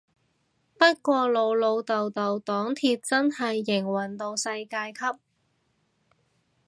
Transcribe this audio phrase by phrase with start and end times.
[0.79, 5.19] 不過老老豆豆黨鐵真係營運到世界級